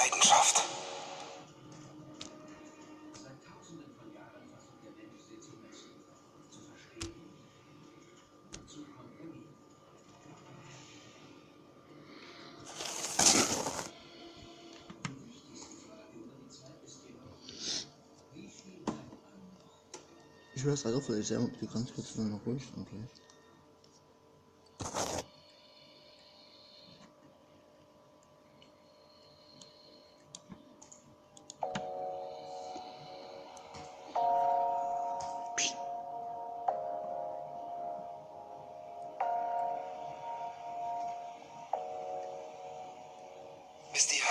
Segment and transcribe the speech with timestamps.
[0.00, 0.62] Leidenschaft.
[20.54, 22.86] Ich höre es halt auf, weil ich die ganz kurz nur noch ruhig und
[43.92, 44.22] Wisst ihr,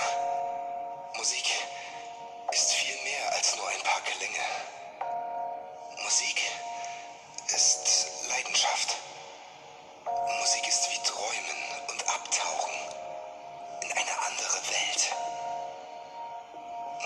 [1.16, 1.44] Musik
[2.50, 4.44] ist viel mehr als nur ein paar Klänge.
[6.02, 6.40] Musik
[7.54, 8.96] ist Leidenschaft.
[10.40, 12.72] Musik ist wie Träumen und Abtauchen
[13.82, 15.14] in eine andere Welt.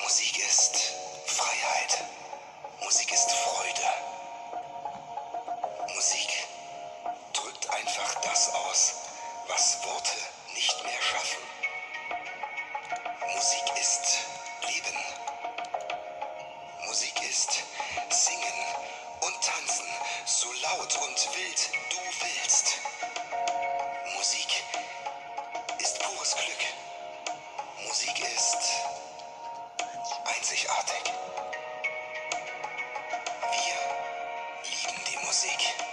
[0.02, 0.76] Musik ist
[1.26, 2.04] Freiheit.
[2.82, 3.88] Musik ist Freude.
[5.92, 6.46] Musik
[7.32, 8.94] drückt einfach das aus,
[9.48, 10.16] was Worte
[10.54, 11.63] nicht mehr schaffen.
[13.44, 14.20] Musik ist
[14.66, 14.98] Leben.
[16.86, 17.62] Musik ist
[18.08, 18.58] Singen
[19.20, 19.84] und Tanzen,
[20.24, 22.78] so laut und wild du willst.
[24.16, 24.64] Musik
[25.78, 27.36] ist pures Glück.
[27.86, 28.56] Musik ist
[30.24, 31.12] einzigartig.
[33.52, 35.83] Wir lieben die Musik.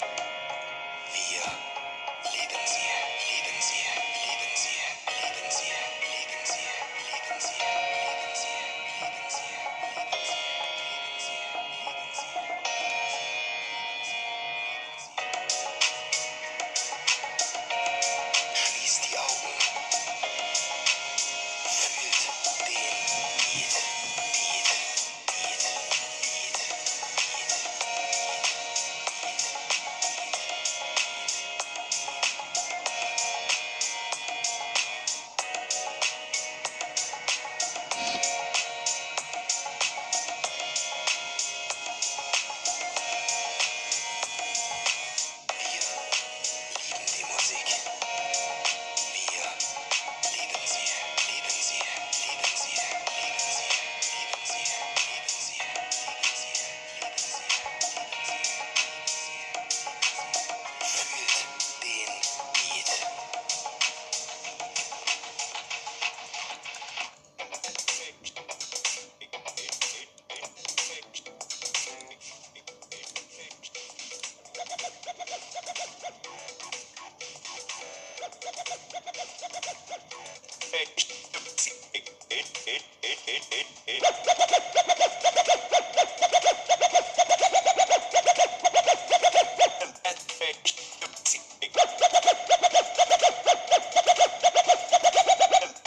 [83.88, 84.81] ハハハハ!